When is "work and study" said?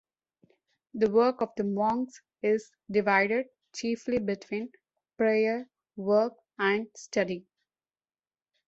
5.95-7.45